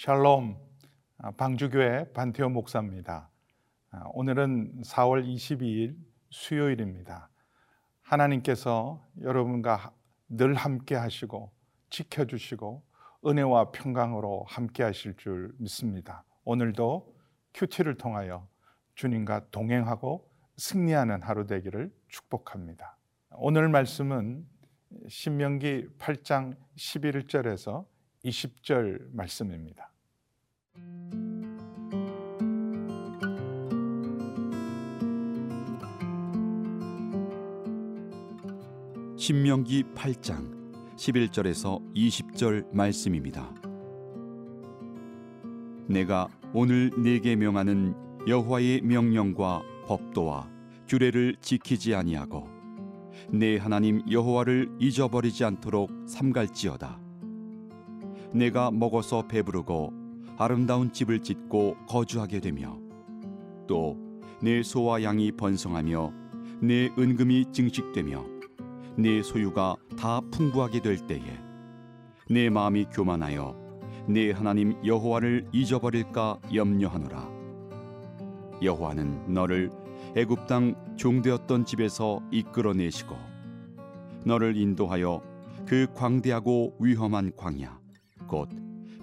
샬롬 0.00 0.56
아, 1.18 1.30
방주교회 1.32 2.12
반태호 2.14 2.48
목사입니다. 2.48 3.30
아, 3.90 4.02
오늘은 4.14 4.80
4월 4.82 5.22
22일 5.26 5.94
수요일입니다. 6.30 7.28
하나님께서 8.02 9.06
여러분과 9.20 9.92
늘 10.28 10.54
함께 10.54 10.94
하시고 10.94 11.52
지켜주시고 11.90 12.82
은혜와 13.26 13.72
평강으로 13.72 14.44
함께 14.48 14.82
하실 14.82 15.16
줄 15.16 15.52
믿습니다. 15.58 16.24
오늘도 16.44 17.14
큐티를 17.54 17.96
통하여 17.96 18.48
주님과 18.94 19.50
동행하고 19.50 20.30
승리하는 20.56 21.22
하루 21.22 21.46
되기를 21.46 21.92
축복합니다. 22.08 22.96
오늘 23.32 23.68
말씀은 23.68 24.46
신명기 25.08 25.88
8장 25.98 26.56
11절에서 26.76 27.86
20절 28.24 29.14
말씀입니다. 29.14 29.90
신명기 39.30 39.84
8장 39.94 40.96
11절에서 40.96 41.80
20절 41.94 42.66
말씀입니다. 42.74 43.54
내가 45.86 46.26
오늘 46.52 46.90
네게 46.98 47.36
명하는 47.36 47.94
여호와의 48.26 48.80
명령과 48.80 49.62
법도와 49.86 50.50
규례를 50.88 51.36
지키지 51.40 51.94
아니하고 51.94 52.48
내 53.30 53.56
하나님 53.56 54.02
여호와를 54.10 54.68
잊어버리지 54.80 55.44
않도록 55.44 55.92
삼갈지어다. 56.08 56.98
내가 58.34 58.72
먹어서 58.72 59.28
배부르고 59.28 59.92
아름다운 60.38 60.92
집을 60.92 61.20
짓고 61.20 61.76
거주하게 61.86 62.40
되며 62.40 62.80
또 63.68 63.96
내 64.42 64.62
소와 64.64 65.04
양이 65.04 65.30
번성하며 65.30 66.12
내 66.62 66.90
은금이 66.98 67.52
증식되며 67.52 68.39
내 69.00 69.22
소유가 69.22 69.76
다 69.98 70.20
풍부하게 70.30 70.82
될 70.82 70.98
때에 71.06 71.22
내 72.28 72.50
마음이 72.50 72.84
교만하여 72.92 73.56
내 74.06 74.30
하나님 74.30 74.76
여호와를 74.84 75.48
잊어버릴까 75.52 76.38
염려하노라. 76.52 77.30
여호와는 78.62 79.32
너를 79.32 79.70
애굽 80.14 80.46
땅 80.46 80.74
종되었던 80.96 81.64
집에서 81.64 82.20
이끌어내시고 82.30 83.16
너를 84.26 84.58
인도하여 84.58 85.22
그 85.66 85.86
광대하고 85.94 86.76
위험한 86.78 87.32
광야 87.38 87.80
곧 88.26 88.50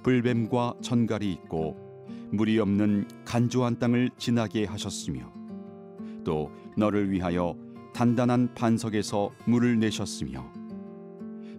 불뱀과 0.04 0.76
전갈이 0.82 1.32
있고 1.34 2.06
물이 2.32 2.60
없는 2.60 3.08
간조한 3.26 3.80
땅을 3.80 4.12
지나게 4.20 4.66
하셨으며 4.66 5.34
또 6.24 6.52
너를 6.76 7.10
위하여 7.10 7.56
단단한 7.98 8.54
반석에서 8.54 9.32
물을 9.46 9.80
내셨으며 9.80 10.46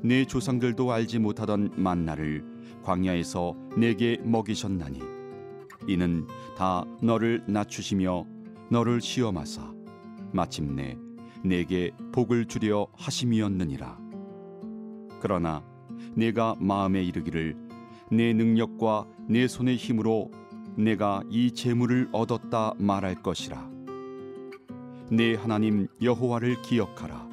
내 0.05 0.25
조상들도 0.25 0.93
알지 0.93 1.19
못하던 1.19 1.69
만나를 1.75 2.45
광야에서 2.85 3.57
내게 3.77 4.19
먹이셨나니 4.23 5.01
이는 5.89 6.29
다 6.57 6.85
너를 7.03 7.43
낮추시며 7.49 8.25
너를 8.71 9.01
시험하사 9.01 9.75
마침내 10.33 10.97
내게 11.43 11.91
복을 12.13 12.45
주려 12.45 12.87
하심이었느니라. 12.95 13.99
그러나 15.21 15.65
내가 16.15 16.55
마음에 16.61 17.03
이르기를 17.03 17.57
내 18.13 18.33
능력과 18.33 19.09
내 19.29 19.49
손의 19.49 19.75
힘으로 19.75 20.31
내가 20.77 21.21
이 21.31 21.51
재물을 21.51 22.09
얻었다 22.13 22.75
말할 22.79 23.25
것이라 23.25 23.78
내 25.11 25.35
하나님 25.35 25.89
여호와를 26.03 26.61
기억하라. 26.61 27.27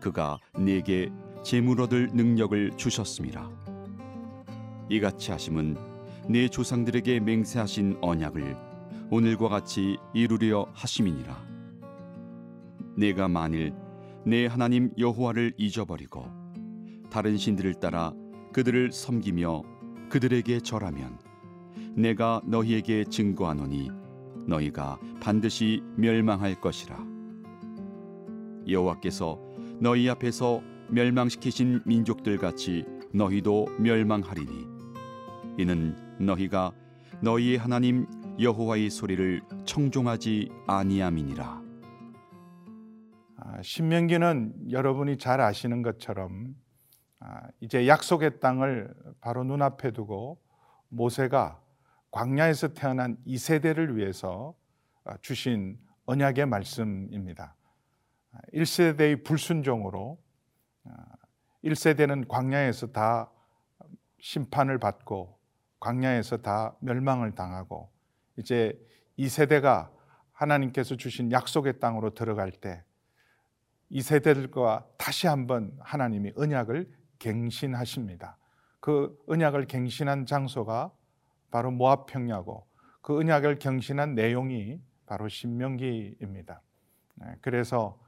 그가 0.00 0.38
내게 0.56 1.10
재물 1.42 1.80
얻을 1.80 2.10
능력을 2.12 2.76
주셨음이라 2.76 3.50
이같이 4.88 5.32
하심은 5.32 5.76
내 6.28 6.48
조상들에게 6.48 7.18
맹세하신 7.20 7.98
언약을 8.00 8.56
오늘과 9.10 9.48
같이 9.48 9.96
이루려 10.14 10.66
하심이니라. 10.72 11.44
내가 12.96 13.26
만일 13.26 13.74
내 14.24 14.46
하나님 14.46 14.92
여호와를 14.96 15.54
잊어버리고 15.56 16.26
다른 17.10 17.36
신들을 17.36 17.74
따라 17.74 18.12
그들을 18.52 18.92
섬기며 18.92 19.62
그들에게 20.08 20.60
절하면 20.60 21.18
내가 21.96 22.40
너희에게 22.44 23.04
증거하노니 23.04 24.01
너희가 24.46 24.98
반드시 25.20 25.82
멸망할 25.96 26.60
것이라. 26.60 26.98
여호와께서 28.68 29.40
너희 29.80 30.08
앞에서 30.08 30.62
멸망시키신 30.90 31.82
민족들 31.86 32.38
같이 32.38 32.84
너희도 33.14 33.66
멸망하리니 33.78 34.66
이는 35.58 35.96
너희가 36.18 36.72
너희의 37.22 37.56
하나님 37.56 38.06
여호와의 38.40 38.90
소리를 38.90 39.42
청종하지 39.64 40.50
아니함이니라. 40.66 41.62
아, 43.36 43.62
신명기는 43.62 44.70
여러분이 44.70 45.18
잘 45.18 45.40
아시는 45.40 45.82
것처럼 45.82 46.54
아, 47.20 47.48
이제 47.60 47.86
약속의 47.86 48.40
땅을 48.40 48.92
바로 49.20 49.44
눈앞에 49.44 49.92
두고 49.92 50.38
모세가 50.88 51.61
광야에서 52.12 52.74
태어난 52.74 53.16
이 53.24 53.38
세대를 53.38 53.96
위해서 53.96 54.54
아, 55.04 55.16
주신 55.22 55.78
언약의 56.04 56.46
말씀입니다. 56.46 57.56
1세대의 58.54 59.24
불순종으로 59.24 60.18
1세대는 61.64 62.28
광야에서 62.28 62.88
다 62.88 63.30
심판을 64.20 64.78
받고 64.78 65.38
광야에서 65.80 66.38
다 66.38 66.76
멸망을 66.80 67.34
당하고 67.34 67.90
이제 68.36 68.78
2세대가 69.18 69.90
하나님께서 70.32 70.96
주신 70.96 71.32
약속의 71.32 71.80
땅으로 71.80 72.14
들어갈 72.14 72.52
때이 72.52 74.02
세대들과 74.02 74.86
다시 74.98 75.26
한번 75.26 75.76
하나님이 75.80 76.32
언약을 76.36 76.90
갱신하십니다. 77.18 78.38
그 78.80 79.16
언약을 79.26 79.66
갱신한 79.66 80.26
장소가 80.26 80.92
바로 81.52 81.70
모압 81.70 82.06
평야고 82.06 82.66
그 83.02 83.16
언약을 83.18 83.60
갱신한 83.60 84.16
내용이 84.16 84.80
바로 85.06 85.28
신명기입니다. 85.28 86.62
네, 87.16 87.26
그래서 87.40 88.00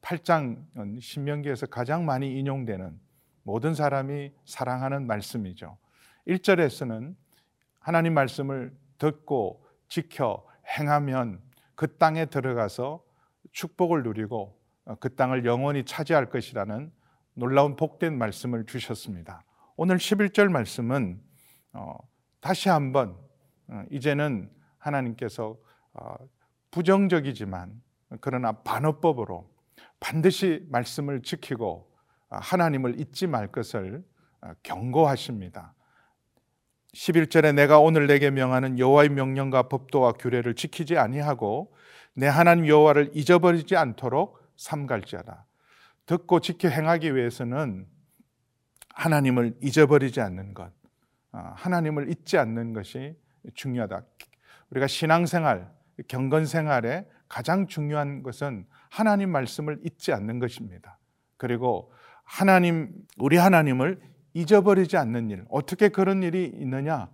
8장은 0.00 1.00
신명기에서 1.00 1.66
가장 1.66 2.06
많이 2.06 2.38
인용되는 2.38 2.98
모든 3.42 3.74
사람이 3.74 4.32
사랑하는 4.46 5.06
말씀이죠. 5.06 5.76
1절에서는 6.28 7.14
하나님 7.80 8.14
말씀을 8.14 8.72
듣고 8.96 9.66
지켜 9.88 10.46
행하면 10.78 11.40
그 11.74 11.96
땅에 11.96 12.26
들어가서 12.26 13.04
축복을 13.50 14.04
누리고 14.04 14.56
그 15.00 15.14
땅을 15.14 15.44
영원히 15.44 15.84
차지할 15.84 16.30
것이라는 16.30 16.92
놀라운 17.34 17.76
복된 17.76 18.16
말씀을 18.16 18.66
주셨습니다. 18.66 19.44
오늘 19.76 19.96
11절 19.96 20.48
말씀은 20.48 21.20
어, 21.72 21.96
다시 22.42 22.68
한번 22.68 23.16
어, 23.68 23.84
이제는 23.90 24.50
하나님께서 24.76 25.56
어, 25.94 26.14
부정적이지만 26.72 27.80
그러나 28.20 28.52
반어법으로 28.52 29.48
반드시 30.00 30.66
말씀을 30.68 31.22
지키고 31.22 31.90
하나님을 32.28 32.98
잊지 32.98 33.26
말 33.26 33.46
것을 33.46 34.04
경고하십니다. 34.62 35.74
11절에 36.94 37.54
내가 37.54 37.78
오늘 37.78 38.06
내게 38.06 38.30
명하는 38.30 38.78
여호와의 38.78 39.10
명령과 39.10 39.68
법도와 39.68 40.12
규례를 40.12 40.54
지키지 40.54 40.98
아니하고 40.98 41.72
내 42.14 42.26
하나님 42.26 42.66
여호와를 42.66 43.12
잊어버리지 43.14 43.76
않도록 43.76 44.42
삼갈지어다. 44.56 45.46
듣고 46.06 46.40
지켜 46.40 46.68
행하기 46.68 47.14
위해서는 47.14 47.86
하나님을 48.94 49.56
잊어버리지 49.62 50.20
않는 50.20 50.52
것, 50.52 50.72
하나님을 51.32 52.10
잊지 52.10 52.38
않는 52.38 52.72
것이 52.72 53.16
중요하다. 53.54 54.04
우리가 54.70 54.86
신앙생활, 54.86 55.70
경건생활에 56.08 57.06
가장 57.28 57.66
중요한 57.66 58.22
것은 58.22 58.66
하나님 58.90 59.30
말씀을 59.30 59.80
잊지 59.84 60.12
않는 60.12 60.38
것입니다. 60.38 60.98
그리고 61.36 61.92
하나님, 62.24 62.92
우리 63.18 63.36
하나님을 63.36 64.00
잊어버리지 64.34 64.96
않는 64.96 65.30
일. 65.30 65.44
어떻게 65.48 65.88
그런 65.88 66.22
일이 66.22 66.44
있느냐? 66.44 67.10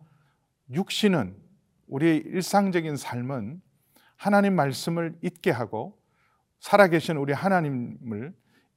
육신은 0.71 1.37
우리의 1.89 2.19
일상적인 2.19 2.97
삶은 2.97 3.61
하나님 4.17 4.55
말씀을 4.55 5.17
잊게 5.23 5.51
하고 5.51 5.99
살아계신 6.61 7.17
우리 7.17 7.33
하나님을 7.33 8.35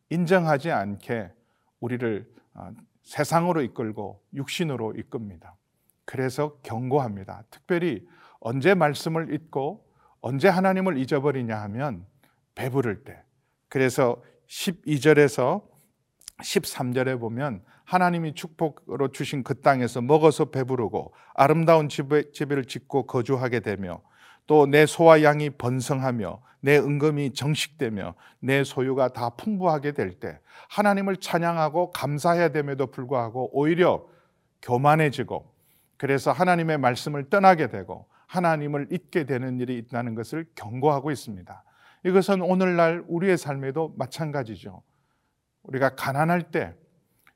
인정하지 0.09 0.71
않게 0.71 1.31
우리를 1.79 2.31
아, 2.53 2.71
세상으로 3.03 3.61
이끌고 3.61 4.21
육신으로 4.33 4.93
이끕니다. 4.97 5.55
그래서 6.05 6.57
경고합니다. 6.63 7.43
특별히 7.49 8.05
언제 8.39 8.73
말씀을 8.73 9.33
잊고 9.33 9.85
언제 10.19 10.47
하나님을 10.47 10.97
잊어버리냐 10.97 11.55
하면 11.61 12.05
배부를 12.55 13.03
때. 13.03 13.23
그래서 13.69 14.21
12절에서 14.47 15.63
13절에 16.39 17.19
보면 17.19 17.63
하나님이 17.85 18.35
축복으로 18.35 19.09
주신 19.09 19.43
그 19.43 19.61
땅에서 19.61 20.01
먹어서 20.01 20.45
배부르고 20.45 21.13
아름다운 21.33 21.89
집을 21.89 22.65
짓고 22.65 23.05
거주하게 23.05 23.61
되며 23.61 24.01
또 24.47 24.65
내 24.65 24.85
소와 24.85 25.23
양이 25.23 25.49
번성하며 25.49 26.41
내 26.61 26.77
은금이 26.77 27.33
정식되며 27.33 28.15
내 28.39 28.63
소유가 28.63 29.07
다 29.09 29.29
풍부하게 29.31 29.93
될 29.93 30.19
때 30.19 30.39
하나님을 30.69 31.17
찬양하고 31.17 31.91
감사해야 31.91 32.49
됨에도 32.49 32.87
불구하고 32.87 33.49
오히려 33.57 34.05
교만해지고 34.61 35.51
그래서 35.97 36.31
하나님의 36.31 36.77
말씀을 36.77 37.29
떠나게 37.29 37.67
되고 37.67 38.07
하나님을 38.27 38.87
잊게 38.91 39.25
되는 39.25 39.59
일이 39.59 39.77
있다는 39.77 40.15
것을 40.15 40.45
경고하고 40.55 41.11
있습니다. 41.11 41.63
이것은 42.05 42.41
오늘날 42.41 43.03
우리의 43.07 43.37
삶에도 43.37 43.93
마찬가지죠. 43.97 44.81
우리가 45.63 45.95
가난할 45.95 46.49
때, 46.49 46.73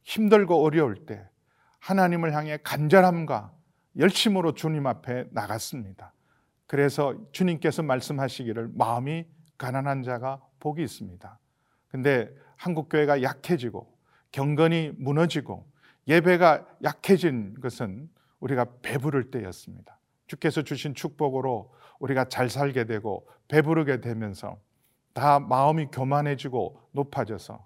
힘들고 0.03 0.63
어려울 0.63 1.05
때 1.05 1.27
하나님을 1.79 2.33
향해 2.33 2.57
간절함과 2.63 3.51
열심으로 3.99 4.53
주님 4.53 4.87
앞에 4.87 5.25
나갔습니다. 5.31 6.13
그래서 6.67 7.15
주님께서 7.31 7.83
말씀하시기를 7.83 8.71
마음이 8.73 9.25
가난한 9.57 10.03
자가 10.03 10.41
복이 10.59 10.83
있습니다. 10.83 11.39
근데 11.89 12.29
한국 12.57 12.89
교회가 12.89 13.21
약해지고 13.21 13.93
경건이 14.31 14.93
무너지고 14.97 15.65
예배가 16.07 16.65
약해진 16.83 17.59
것은 17.61 18.09
우리가 18.39 18.65
배부를 18.81 19.31
때였습니다. 19.31 19.97
주께서 20.27 20.61
주신 20.61 20.93
축복으로 20.93 21.73
우리가 21.99 22.25
잘 22.25 22.49
살게 22.49 22.85
되고 22.85 23.27
배부르게 23.47 24.01
되면서 24.01 24.59
다 25.13 25.39
마음이 25.39 25.87
교만해지고 25.91 26.81
높아져서 26.91 27.65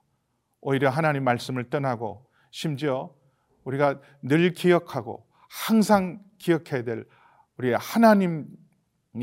오히려 0.61 0.89
하나님 0.89 1.23
말씀을 1.23 1.69
떠나고 1.69 2.25
심지어 2.51 3.13
우리가 3.63 3.99
늘 4.21 4.51
기억하고 4.51 5.25
항상 5.49 6.21
기억해야 6.37 6.83
될 6.83 7.05
우리 7.57 7.73
하나님이 7.73 8.45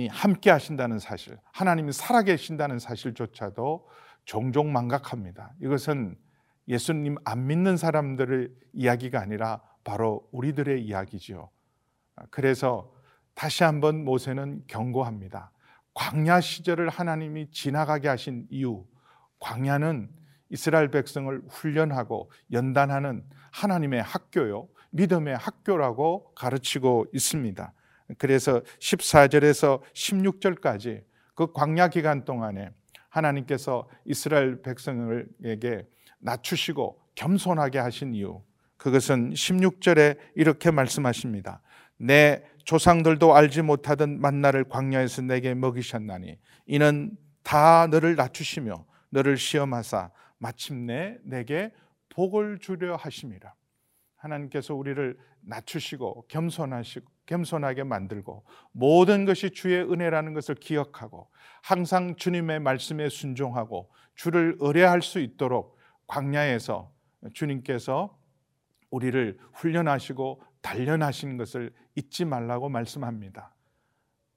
함께 0.08 0.50
하신다는 0.50 0.98
사실, 0.98 1.38
하나님이 1.52 1.92
살아계신다는 1.92 2.78
사실조차도 2.78 3.88
종종 4.24 4.72
망각합니다. 4.72 5.52
이것은 5.60 6.16
예수님 6.68 7.16
안 7.24 7.46
믿는 7.46 7.76
사람들의 7.76 8.48
이야기가 8.72 9.20
아니라 9.20 9.62
바로 9.84 10.28
우리들의 10.32 10.84
이야기지요. 10.84 11.48
그래서 12.30 12.92
다시 13.34 13.64
한번 13.64 14.04
모세는 14.04 14.64
경고합니다. 14.66 15.52
광야 15.94 16.40
시절을 16.40 16.88
하나님이 16.88 17.50
지나가게 17.50 18.08
하신 18.08 18.46
이유, 18.50 18.84
광야는 19.38 20.10
이스라엘 20.50 20.90
백성을 20.90 21.42
훈련하고 21.48 22.30
연단하는 22.52 23.24
하나님의 23.52 24.02
학교요, 24.02 24.68
믿음의 24.90 25.36
학교라고 25.36 26.32
가르치고 26.34 27.06
있습니다. 27.12 27.72
그래서 28.18 28.62
14절에서 28.78 29.80
16절까지 29.92 31.04
그 31.34 31.52
광야 31.52 31.88
기간 31.88 32.24
동안에 32.24 32.70
하나님께서 33.08 33.88
이스라엘 34.04 34.62
백성에게 34.62 35.86
낮추시고 36.18 37.00
겸손하게 37.14 37.78
하신 37.78 38.14
이유, 38.14 38.42
그것은 38.76 39.32
16절에 39.32 40.18
이렇게 40.34 40.70
말씀하십니다. 40.70 41.60
내 41.96 42.42
조상들도 42.64 43.34
알지 43.34 43.62
못하던 43.62 44.20
만나를 44.20 44.64
광야에서 44.64 45.22
내게 45.22 45.54
먹이셨나니 45.54 46.38
이는 46.66 47.16
다 47.42 47.86
너를 47.86 48.16
낮추시며 48.16 48.84
너를 49.10 49.36
시험하사 49.36 50.10
마침내 50.38 51.16
내게 51.22 51.72
복을 52.10 52.58
주려 52.58 52.96
하심이라. 52.96 53.54
하나님께서 54.26 54.74
우리를 54.74 55.18
낮추시고 55.40 56.26
겸손하시고 56.28 57.06
겸손하게 57.26 57.84
만들고 57.84 58.44
모든 58.72 59.24
것이 59.24 59.50
주의 59.50 59.80
은혜라는 59.80 60.34
것을 60.34 60.54
기억하고 60.54 61.28
항상 61.62 62.16
주님의 62.16 62.60
말씀에 62.60 63.08
순종하고 63.08 63.90
주를 64.14 64.56
의뢰할 64.60 65.02
수 65.02 65.18
있도록 65.18 65.78
광야에서 66.06 66.92
주님께서 67.32 68.16
우리를 68.90 69.38
훈련하시고 69.54 70.42
단련하신 70.62 71.36
것을 71.36 71.72
잊지 71.96 72.24
말라고 72.24 72.68
말씀합니다. 72.68 73.54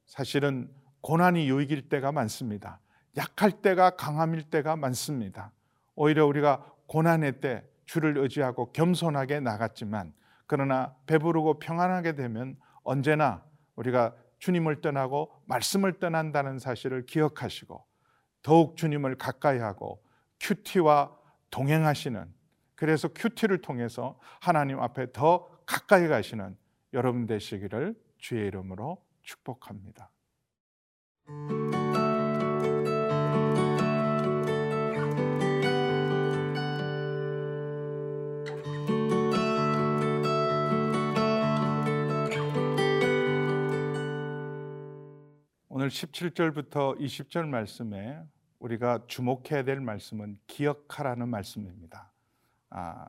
사실은 0.06 0.69
고난이 1.01 1.50
요익일 1.50 1.89
때가 1.89 2.12
많습니다. 2.12 2.80
약할 3.18 3.51
때가 3.51 3.92
강함일 3.92 4.44
때가 4.44 4.75
많습니다. 4.75 5.51
오히려 5.95 6.25
우리가 6.25 6.65
고난의 6.88 7.39
때 7.42 7.63
주를 7.89 8.19
의지하고 8.19 8.71
겸손하게 8.71 9.39
나갔지만 9.39 10.13
그러나 10.45 10.95
배부르고 11.07 11.57
평안하게 11.57 12.13
되면 12.13 12.56
언제나 12.83 13.44
우리가 13.75 14.15
주님을 14.38 14.81
떠나고 14.81 15.31
말씀을 15.47 15.94
떠난다는 15.94 16.59
사실을 16.59 17.07
기억하시고 17.07 17.83
더욱 18.44 18.77
주님을 18.77 19.15
가까이 19.15 19.57
하고 19.57 20.03
큐티와 20.39 21.18
동행하시는 21.50 22.31
그래서 22.75 23.07
큐티를 23.07 23.63
통해서 23.63 24.19
하나님 24.39 24.80
앞에 24.80 25.12
더 25.12 25.50
가까이 25.65 26.07
가시는 26.07 26.56
여러분 26.94 27.25
되시기를 27.25 27.95
주의 28.19 28.45
이름으로 28.45 29.03
축복합니다. 29.24 30.12
오늘 45.90 45.96
17절부터 45.96 47.00
20절 47.00 47.48
말씀에 47.48 48.22
우리가 48.60 49.06
주목해야 49.08 49.64
될 49.64 49.80
말씀은 49.80 50.38
기억하라는 50.46 51.28
말씀입니다. 51.30 52.12
아, 52.69 53.08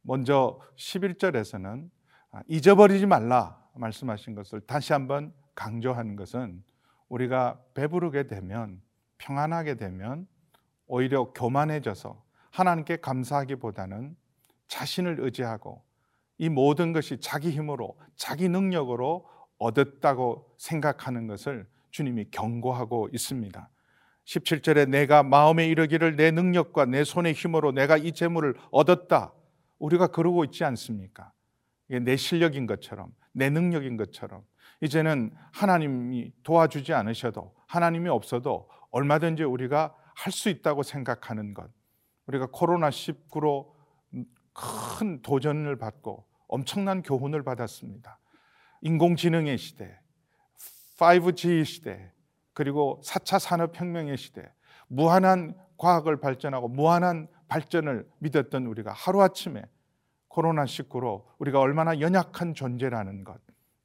먼저 0.00 0.58
11절에서는 0.76 1.90
아, 2.30 2.40
잊어버리지 2.48 3.04
말라 3.04 3.62
말씀하신 3.74 4.34
것을 4.34 4.62
다시 4.62 4.94
한번 4.94 5.34
강조하는 5.54 6.16
것은 6.16 6.64
우리가 7.10 7.60
배부르게 7.74 8.26
되면 8.26 8.80
평안하게 9.18 9.74
되면 9.74 10.26
오히려 10.86 11.30
교만해져서 11.34 12.24
하나님께 12.52 13.02
감사하기보다는 13.02 14.16
자신을 14.68 15.20
의지하고 15.20 15.84
이 16.38 16.48
모든 16.48 16.94
것이 16.94 17.20
자기 17.20 17.50
힘으로 17.50 17.98
자기 18.16 18.48
능력으로 18.48 19.28
얻었다고 19.58 20.54
생각하는 20.56 21.26
것을 21.26 21.66
주님이 21.94 22.26
경고하고 22.32 23.08
있습니다. 23.12 23.70
17절에 24.24 24.88
내가 24.88 25.22
마음에 25.22 25.68
이르기를 25.68 26.16
내 26.16 26.32
능력과 26.32 26.86
내 26.86 27.04
손의 27.04 27.34
힘으로 27.34 27.70
내가 27.70 27.96
이 27.96 28.10
재물을 28.10 28.54
얻었다. 28.72 29.32
우리가 29.78 30.08
그러고 30.08 30.44
있지 30.44 30.64
않습니까? 30.64 31.32
이게 31.88 32.00
내 32.00 32.16
실력인 32.16 32.66
것처럼, 32.66 33.12
내 33.32 33.48
능력인 33.48 33.96
것처럼. 33.96 34.42
이제는 34.80 35.32
하나님이 35.52 36.32
도와주지 36.42 36.92
않으셔도, 36.92 37.54
하나님이 37.68 38.08
없어도 38.08 38.68
얼마든지 38.90 39.44
우리가 39.44 39.94
할 40.16 40.32
수 40.32 40.48
있다고 40.48 40.82
생각하는 40.82 41.54
것. 41.54 41.70
우리가 42.26 42.46
코로나19로 42.46 43.72
큰 44.52 45.22
도전을 45.22 45.76
받고 45.76 46.24
엄청난 46.48 47.02
교훈을 47.02 47.44
받았습니다. 47.44 48.18
인공지능의 48.82 49.58
시대, 49.58 49.98
5G 50.98 51.64
시대, 51.64 52.12
그리고 52.52 53.00
4차 53.04 53.38
산업혁명의 53.38 54.16
시대, 54.16 54.50
무한한 54.86 55.54
과학을 55.76 56.18
발전하고 56.20 56.68
무한한 56.68 57.28
발전을 57.48 58.08
믿었던 58.18 58.66
우리가 58.66 58.92
하루아침에 58.92 59.62
코로나19로 60.28 61.24
우리가 61.38 61.60
얼마나 61.60 62.00
연약한 62.00 62.54
존재라는 62.54 63.24
것, 63.24 63.40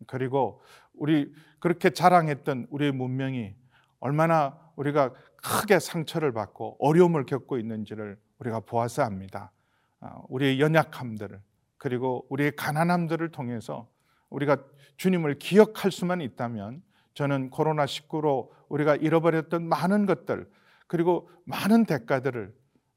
그리고 0.08 0.62
우리 0.94 1.32
그렇게 1.60 1.90
자랑했던 1.90 2.68
우리의 2.70 2.92
문명이 2.92 3.56
얼마나 4.00 4.58
우리가 4.76 5.14
크게 5.38 5.80
상처를 5.80 6.32
받고 6.32 6.78
어려움을 6.80 7.26
겪고 7.26 7.58
있는지를 7.58 8.18
우리가 8.40 8.62
보아서 8.62 9.04
압니다. 9.04 9.52
아, 10.00 10.22
우리의 10.30 10.60
연약함들을 10.60 11.42
그리고 11.78 12.26
우리의 12.30 12.56
가난함들을 12.56 13.30
통해서 13.32 13.90
우리가 14.30 14.58
주님을 14.98 15.40
기억할 15.40 15.92
수만 15.92 16.22
있다면 16.22 16.82
저는 17.14 17.50
코로나 17.50 17.86
19로 17.86 18.50
우리가 18.70 18.96
잃어버렸던 18.96 19.68
많은 19.68 20.06
것들 20.06 20.50
그리고 20.88 21.30
많은 21.46 21.86
대가들을 21.86 22.54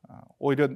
아, 0.08 0.20
오히려 0.38 0.68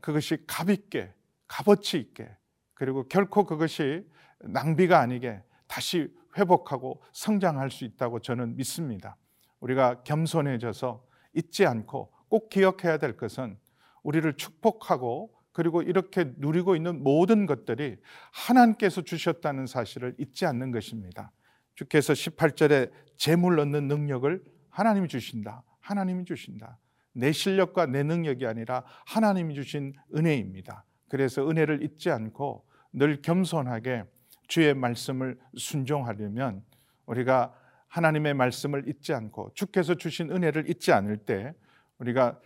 그것이 0.00 0.44
값 0.46 0.70
있게 0.70 1.12
값어치 1.48 1.98
있게 1.98 2.28
그리고 2.74 3.06
결코 3.08 3.44
그것이 3.44 4.06
낭비가 4.40 5.00
아니게 5.00 5.42
다시 5.66 6.12
회복하고 6.36 7.02
성장할 7.12 7.70
수 7.70 7.84
있다고 7.84 8.20
저는 8.20 8.56
믿습니다. 8.56 9.16
우리가 9.60 10.02
겸손해져서 10.02 11.04
잊지 11.34 11.66
않고 11.66 12.12
꼭 12.28 12.48
기억해야 12.48 12.98
될 12.98 13.16
것은 13.16 13.58
우리를 14.02 14.32
축복하고 14.36 15.32
그리고 15.52 15.82
이렇게 15.82 16.32
누리고 16.38 16.76
있는 16.76 17.02
모든 17.02 17.46
것들이 17.46 17.98
하나님께서 18.32 19.02
주셨다는 19.02 19.66
사실을 19.66 20.14
잊지 20.18 20.46
않는 20.46 20.72
것입니다. 20.72 21.30
주께서 21.74 22.12
18절에 22.12 22.90
재물 23.16 23.58
얻는 23.60 23.88
능력을 23.88 24.42
하나님이 24.70 25.08
주신다. 25.08 25.62
하나님이 25.80 26.24
주신다. 26.24 26.78
내 27.12 27.32
실력과 27.32 27.86
내 27.86 28.02
능력이 28.02 28.46
아니라 28.46 28.84
하나님이 29.06 29.54
주신 29.54 29.92
은혜입니다. 30.14 30.84
그래서 31.08 31.48
은혜를 31.48 31.82
잊지 31.82 32.10
않고 32.10 32.64
늘 32.92 33.20
겸손하게 33.20 34.04
주의 34.48 34.74
말씀을 34.74 35.38
순종하려면 35.56 36.64
우리가 37.06 37.54
하나님의 37.88 38.34
말씀을 38.34 38.88
잊지 38.88 39.12
않고 39.12 39.52
주께서 39.54 39.94
주신 39.94 40.30
은혜를 40.30 40.70
잊지 40.70 40.92
않을 40.92 41.18
때 41.18 41.54
우리가 41.98 42.40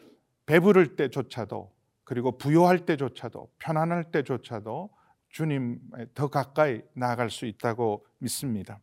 배부를 0.46 0.96
때조차도 0.96 1.72
그리고 2.04 2.36
부요할 2.36 2.86
때조차도 2.86 3.50
편안할 3.58 4.10
때조차도 4.10 4.90
주님에 5.28 5.78
더 6.14 6.28
가까이 6.28 6.82
나아갈 6.94 7.30
수 7.30 7.46
있다고 7.46 8.06
믿습니다. 8.18 8.80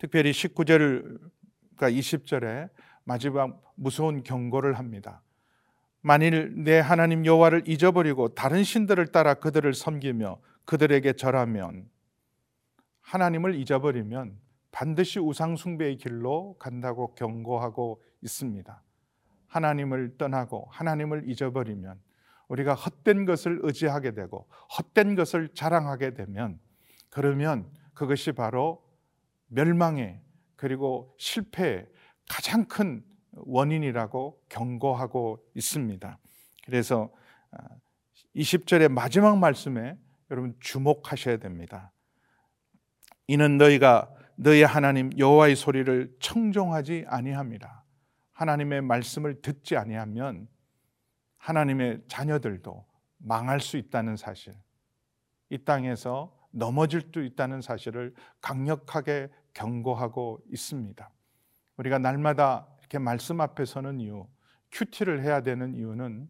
특별히 0.00 0.30
19절과 0.30 1.20
20절에 1.78 2.70
마지막 3.04 3.62
무서운 3.74 4.22
경고를 4.22 4.78
합니다. 4.78 5.22
만일 6.00 6.64
내 6.64 6.78
하나님 6.78 7.26
여호와를 7.26 7.68
잊어버리고 7.68 8.34
다른 8.34 8.64
신들을 8.64 9.08
따라 9.08 9.34
그들을 9.34 9.74
섬기며 9.74 10.40
그들에게 10.64 11.12
절하면 11.12 11.86
하나님을 13.02 13.54
잊어버리면 13.56 14.38
반드시 14.72 15.18
우상 15.18 15.56
숭배의 15.56 15.98
길로 15.98 16.56
간다고 16.58 17.14
경고하고 17.14 18.02
있습니다. 18.22 18.82
하나님을 19.48 20.16
떠나고 20.16 20.68
하나님을 20.70 21.28
잊어버리면 21.28 22.00
우리가 22.48 22.72
헛된 22.72 23.26
것을 23.26 23.58
의지하게 23.62 24.12
되고 24.12 24.48
헛된 24.78 25.14
것을 25.14 25.50
자랑하게 25.52 26.14
되면 26.14 26.58
그러면 27.10 27.70
그것이 27.92 28.32
바로 28.32 28.82
멸망의 29.50 30.20
그리고 30.56 31.14
실패의 31.18 31.86
가장 32.28 32.64
큰 32.66 33.04
원인이라고 33.32 34.42
경고하고 34.48 35.44
있습니다. 35.54 36.18
그래서 36.64 37.10
20절의 38.34 38.88
마지막 38.88 39.38
말씀에 39.38 39.96
여러분 40.30 40.54
주목하셔야 40.60 41.38
됩니다. 41.38 41.92
이는 43.26 43.58
너희가 43.58 44.12
너희 44.36 44.62
하나님 44.62 45.10
여호와의 45.18 45.56
소리를 45.56 46.16
청종하지 46.20 47.04
아니함이라. 47.08 47.82
하나님의 48.32 48.82
말씀을 48.82 49.42
듣지 49.42 49.76
아니하면 49.76 50.48
하나님의 51.36 52.02
자녀들도 52.08 52.86
망할 53.18 53.60
수 53.60 53.76
있다는 53.76 54.16
사실, 54.16 54.54
이 55.50 55.58
땅에서 55.58 56.34
넘어질 56.52 57.02
수 57.12 57.22
있다는 57.22 57.60
사실을 57.60 58.14
강력하게 58.40 59.28
경고하고 59.54 60.40
있습니다. 60.52 61.10
우리가 61.76 61.98
날마다 61.98 62.66
이렇게 62.80 62.98
말씀 62.98 63.40
앞에 63.40 63.64
서는 63.64 64.00
이유, 64.00 64.26
큐티를 64.72 65.22
해야 65.22 65.42
되는 65.42 65.74
이유는 65.74 66.28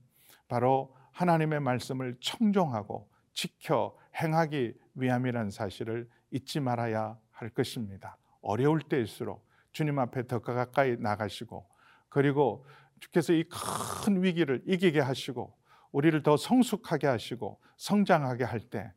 바로 0.48 0.94
하나님의 1.12 1.60
말씀을 1.60 2.16
청종하고 2.20 3.08
지켜 3.32 3.96
행하기 4.20 4.74
위함이라는 4.94 5.50
사실을 5.50 6.08
잊지 6.30 6.60
말아야 6.60 7.18
할 7.30 7.48
것입니다. 7.50 8.16
어려울 8.42 8.80
때일수록 8.80 9.46
주님 9.72 9.98
앞에 9.98 10.26
더 10.26 10.40
가까이 10.40 10.96
나가시고 10.98 11.66
그리고 12.08 12.64
주께서 13.00 13.32
이 13.32 13.44
큰 13.44 14.22
위기를 14.22 14.62
이기게 14.66 15.00
하시고 15.00 15.56
우리를 15.92 16.22
더 16.22 16.36
성숙하게 16.36 17.06
하시고 17.06 17.60
성장하게 17.76 18.44
할 18.44 18.60
때 18.70 18.92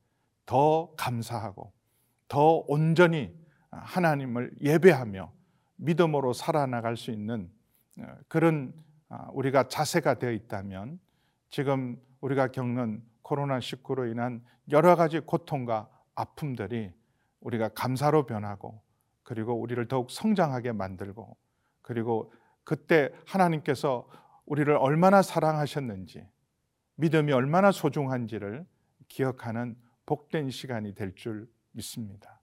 더 0.45 0.93
감사하고 0.97 1.71
더 2.27 2.63
온전히 2.67 3.33
하나님을 3.81 4.55
예배하며 4.61 5.31
믿음으로 5.77 6.33
살아나갈 6.33 6.97
수 6.97 7.11
있는 7.11 7.51
어, 7.99 8.05
그런 8.27 8.73
아, 9.09 9.29
우리가 9.33 9.67
자세가 9.67 10.15
되어 10.15 10.31
있다면 10.31 10.99
지금 11.49 11.97
우리가 12.21 12.47
겪는 12.47 13.03
코로나19로 13.23 14.09
인한 14.11 14.43
여러 14.71 14.95
가지 14.95 15.19
고통과 15.19 15.89
아픔들이 16.15 16.91
우리가 17.41 17.69
감사로 17.69 18.25
변하고 18.25 18.81
그리고 19.23 19.53
우리를 19.53 19.87
더욱 19.87 20.09
성장하게 20.09 20.71
만들고 20.71 21.35
그리고 21.81 22.31
그때 22.63 23.11
하나님께서 23.25 24.07
우리를 24.45 24.73
얼마나 24.75 25.21
사랑하셨는지 25.21 26.25
믿음이 26.95 27.31
얼마나 27.31 27.71
소중한지를 27.71 28.65
기억하는 29.07 29.75
복된 30.05 30.49
시간이 30.49 30.95
될 30.95 31.13
줄 31.15 31.47
믿습니다. 31.71 32.42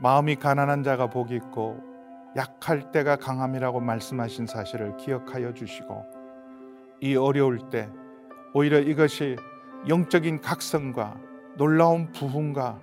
마음이 0.00 0.36
가난한 0.36 0.82
자가 0.82 1.08
복이 1.08 1.34
있고 1.36 1.80
약할 2.36 2.92
때가 2.92 3.16
강함이라고 3.16 3.80
말씀하신 3.80 4.46
사실을 4.46 4.96
기억하여 4.96 5.54
주시고 5.54 6.04
이 7.00 7.16
어려울 7.16 7.70
때 7.70 7.88
오히려 8.52 8.78
이것이 8.78 9.36
영적인 9.88 10.40
각성과 10.40 11.20
놀라운 11.56 12.12
부흥과 12.12 12.80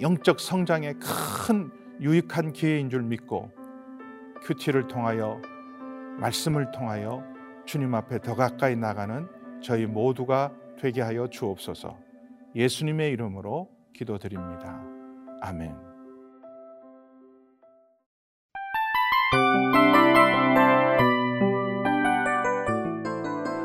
영적 0.00 0.40
성장의 0.40 0.94
큰 0.98 1.70
유익한 2.00 2.52
기회인 2.52 2.88
줄 2.88 3.02
믿고 3.02 3.50
큐티를 4.42 4.88
통하여 4.88 5.40
말씀을 6.18 6.70
통하여 6.72 7.22
주님 7.64 7.94
앞에 7.94 8.20
더 8.20 8.34
가까이 8.34 8.76
나가는 8.76 9.28
저희 9.62 9.86
모두가 9.86 10.52
되게 10.78 11.00
하여 11.00 11.28
주옵소서. 11.28 11.96
예수님의 12.54 13.12
이름으로 13.12 13.68
기도드립니다. 13.92 14.82
아멘. 15.40 15.91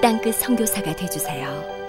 땅끝 0.00 0.34
성교사가 0.36 0.96
되주세요 0.96 1.79